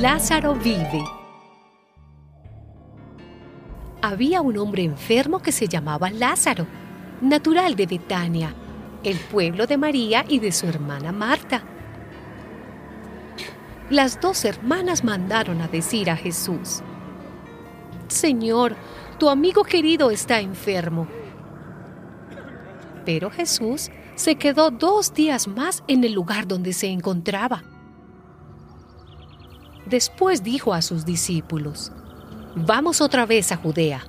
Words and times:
Lázaro 0.00 0.54
vive. 0.54 1.02
Había 4.00 4.40
un 4.42 4.56
hombre 4.56 4.84
enfermo 4.84 5.40
que 5.40 5.50
se 5.50 5.66
llamaba 5.66 6.08
Lázaro, 6.08 6.68
natural 7.20 7.74
de 7.74 7.86
Betania, 7.86 8.54
el 9.02 9.18
pueblo 9.18 9.66
de 9.66 9.76
María 9.76 10.24
y 10.28 10.38
de 10.38 10.52
su 10.52 10.68
hermana 10.68 11.10
Marta. 11.10 11.64
Las 13.90 14.20
dos 14.20 14.44
hermanas 14.44 15.02
mandaron 15.02 15.60
a 15.62 15.66
decir 15.66 16.10
a 16.10 16.16
Jesús, 16.16 16.80
Señor, 18.06 18.76
tu 19.18 19.28
amigo 19.28 19.64
querido 19.64 20.12
está 20.12 20.38
enfermo. 20.38 21.08
Pero 23.04 23.32
Jesús 23.32 23.90
se 24.14 24.36
quedó 24.36 24.70
dos 24.70 25.12
días 25.12 25.48
más 25.48 25.82
en 25.88 26.04
el 26.04 26.12
lugar 26.12 26.46
donde 26.46 26.72
se 26.72 26.86
encontraba. 26.86 27.64
Después 29.88 30.42
dijo 30.42 30.74
a 30.74 30.82
sus 30.82 31.06
discípulos, 31.06 31.92
Vamos 32.54 33.00
otra 33.00 33.24
vez 33.24 33.52
a 33.52 33.56
Judea. 33.56 34.04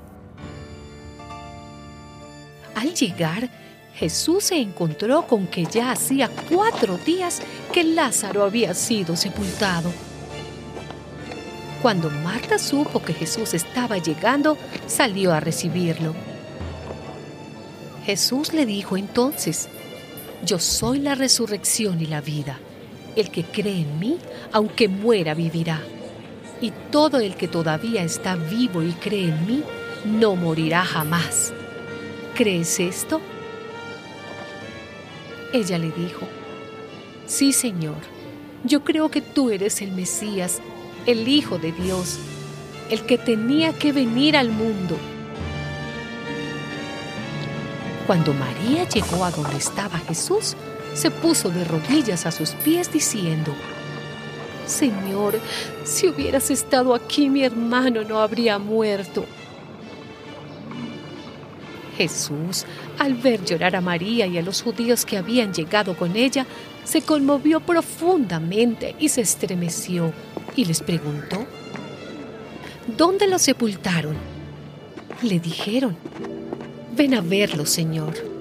Al 2.75 2.93
llegar, 2.93 3.49
Jesús 3.93 4.45
se 4.45 4.57
encontró 4.57 5.25
con 5.27 5.47
que 5.47 5.65
ya 5.65 5.91
hacía 5.91 6.29
cuatro 6.49 6.97
días 6.97 7.41
que 7.71 7.83
Lázaro 7.83 8.43
había 8.43 8.73
sido 8.73 9.15
sepultado. 9.15 9.91
Cuando 11.81 12.09
Marta 12.09 12.57
supo 12.59 13.01
que 13.01 13.13
Jesús 13.13 13.53
estaba 13.53 13.97
llegando, 13.97 14.57
salió 14.87 15.33
a 15.33 15.39
recibirlo. 15.39 16.13
Jesús 18.05 18.51
le 18.53 18.65
dijo 18.65 18.97
entonces, 18.97 19.69
Yo 20.43 20.59
soy 20.59 20.99
la 20.99 21.15
resurrección 21.15 22.01
y 22.01 22.05
la 22.05 22.19
vida. 22.19 22.59
El 23.19 23.31
que 23.31 23.43
cree 23.43 23.81
en 23.81 23.99
mí, 23.99 24.17
aunque 24.53 24.87
muera, 24.87 25.33
vivirá. 25.33 25.81
Y 26.61 26.71
todo 26.89 27.19
el 27.19 27.35
que 27.35 27.49
todavía 27.49 28.01
está 28.01 28.37
vivo 28.37 28.81
y 28.81 28.93
cree 28.93 29.25
en 29.25 29.45
mí, 29.45 29.63
no 30.05 30.37
morirá 30.37 30.85
jamás. 30.85 31.51
¿Crees 32.33 32.79
esto? 32.79 33.19
Ella 35.51 35.77
le 35.77 35.91
dijo, 35.91 36.29
Sí, 37.25 37.51
Señor, 37.51 37.97
yo 38.63 38.85
creo 38.85 39.11
que 39.11 39.19
tú 39.19 39.49
eres 39.49 39.81
el 39.81 39.91
Mesías, 39.91 40.61
el 41.05 41.27
Hijo 41.27 41.57
de 41.57 41.73
Dios, 41.73 42.19
el 42.89 43.01
que 43.01 43.17
tenía 43.17 43.73
que 43.73 43.91
venir 43.91 44.37
al 44.37 44.49
mundo. 44.49 44.95
Cuando 48.07 48.33
María 48.33 48.87
llegó 48.87 49.25
a 49.25 49.31
donde 49.31 49.57
estaba 49.57 49.97
Jesús, 49.97 50.55
se 50.93 51.11
puso 51.11 51.49
de 51.49 51.63
rodillas 51.63 52.25
a 52.25 52.31
sus 52.31 52.51
pies 52.51 52.91
diciendo, 52.91 53.53
Señor, 54.65 55.39
si 55.83 56.07
hubieras 56.07 56.51
estado 56.51 56.93
aquí 56.93 57.29
mi 57.29 57.43
hermano 57.43 58.03
no 58.03 58.19
habría 58.19 58.59
muerto. 58.59 59.25
Jesús, 61.97 62.65
al 62.97 63.15
ver 63.15 63.43
llorar 63.43 63.75
a 63.75 63.81
María 63.81 64.25
y 64.25 64.37
a 64.37 64.41
los 64.41 64.61
judíos 64.61 65.05
que 65.05 65.17
habían 65.17 65.53
llegado 65.53 65.97
con 65.97 66.15
ella, 66.15 66.45
se 66.85 67.01
conmovió 67.01 67.59
profundamente 67.59 68.95
y 68.99 69.09
se 69.09 69.21
estremeció 69.21 70.13
y 70.55 70.65
les 70.65 70.81
preguntó, 70.81 71.45
¿Dónde 72.97 73.27
lo 73.27 73.37
sepultaron? 73.37 74.15
Le 75.21 75.39
dijeron, 75.39 75.95
ven 76.95 77.13
a 77.13 77.21
verlo, 77.21 77.65
Señor. 77.65 78.38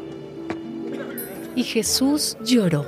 Y 1.54 1.62
Jesús 1.64 2.36
lloró. 2.44 2.84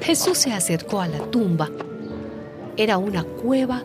Jesús 0.00 0.36
se 0.36 0.52
acercó 0.52 1.00
a 1.00 1.08
la 1.08 1.18
tumba. 1.30 1.70
Era 2.76 2.98
una 2.98 3.24
cueva 3.24 3.82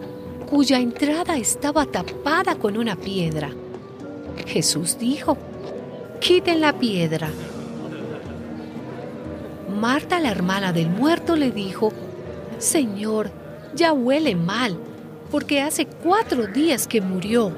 cuya 0.49 0.79
entrada 0.79 1.37
estaba 1.37 1.85
tapada 1.85 2.55
con 2.55 2.75
una 2.75 2.95
piedra. 2.95 3.51
Jesús 4.45 4.97
dijo, 4.99 5.37
quiten 6.19 6.59
la 6.59 6.73
piedra. 6.73 7.29
Marta, 9.79 10.19
la 10.19 10.31
hermana 10.31 10.73
del 10.73 10.89
muerto, 10.89 11.35
le 11.35 11.51
dijo, 11.51 11.93
Señor, 12.57 13.31
ya 13.73 13.93
huele 13.93 14.35
mal, 14.35 14.77
porque 15.31 15.61
hace 15.61 15.85
cuatro 15.85 16.47
días 16.47 16.87
que 16.87 16.99
murió. 16.99 17.53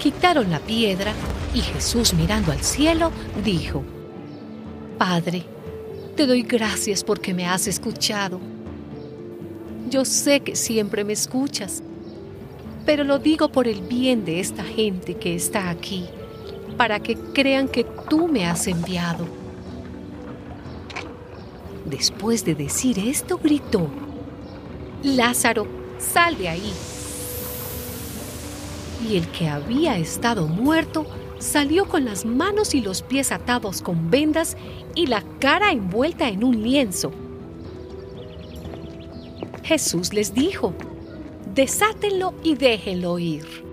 Quitaron 0.00 0.50
la 0.50 0.58
piedra 0.58 1.12
y 1.54 1.60
Jesús 1.60 2.14
mirando 2.14 2.50
al 2.50 2.62
cielo 2.62 3.12
dijo, 3.44 3.84
Padre, 4.98 5.44
te 6.16 6.26
doy 6.26 6.42
gracias 6.42 7.04
porque 7.04 7.34
me 7.34 7.46
has 7.46 7.66
escuchado 7.66 8.40
yo 9.90 10.04
sé 10.04 10.40
que 10.40 10.54
siempre 10.54 11.02
me 11.04 11.12
escuchas, 11.12 11.82
pero 12.86 13.02
lo 13.02 13.18
digo 13.18 13.50
por 13.50 13.66
el 13.66 13.82
bien 13.82 14.24
de 14.24 14.38
esta 14.38 14.62
gente 14.62 15.16
que 15.16 15.34
está 15.34 15.68
aquí, 15.68 16.06
para 16.76 17.00
que 17.00 17.16
crean 17.16 17.66
que 17.66 17.84
tú 18.08 18.28
me 18.28 18.46
has 18.46 18.68
enviado. 18.68 19.26
Después 21.84 22.44
de 22.44 22.54
decir 22.54 23.00
esto, 23.00 23.38
gritó, 23.42 23.88
Lázaro, 25.02 25.66
sal 25.98 26.38
de 26.38 26.48
ahí. 26.48 26.72
Y 29.08 29.16
el 29.16 29.26
que 29.28 29.48
había 29.48 29.96
estado 29.96 30.46
muerto 30.46 31.06
salió 31.38 31.88
con 31.88 32.04
las 32.04 32.24
manos 32.24 32.74
y 32.74 32.80
los 32.80 33.02
pies 33.02 33.32
atados 33.32 33.80
con 33.80 34.10
vendas 34.10 34.56
y 34.94 35.06
la 35.06 35.22
cara 35.38 35.72
envuelta 35.72 36.28
en 36.28 36.44
un 36.44 36.62
lienzo. 36.62 37.10
Jesús 39.64 40.12
les 40.12 40.34
dijo, 40.34 40.74
desátenlo 41.54 42.34
y 42.42 42.56
déjenlo 42.56 43.18
ir. 43.18 43.69